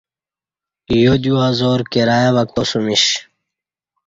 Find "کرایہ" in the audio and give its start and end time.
1.91-2.33